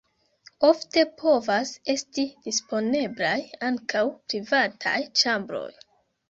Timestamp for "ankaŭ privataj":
3.69-4.97